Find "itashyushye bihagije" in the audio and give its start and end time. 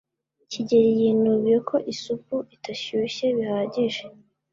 2.55-4.03